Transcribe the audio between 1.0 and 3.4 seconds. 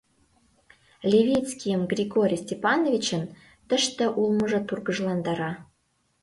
Левицкийым Григорий Степановичын